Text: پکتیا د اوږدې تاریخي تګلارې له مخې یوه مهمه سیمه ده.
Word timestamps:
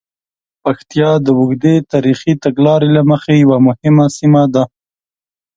پکتیا 0.63 1.09
د 1.25 1.27
اوږدې 1.39 1.75
تاریخي 1.91 2.33
تګلارې 2.43 2.89
له 2.95 3.01
مخې 3.09 3.33
یوه 3.43 3.57
مهمه 3.67 4.05
سیمه 4.17 4.43
ده. 4.53 4.63